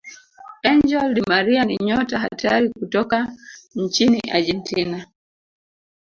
[0.71, 3.27] angel Di Maria ni nyota hatari kutoka
[3.75, 5.05] nchini argentina